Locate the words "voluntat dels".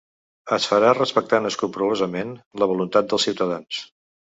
2.73-3.31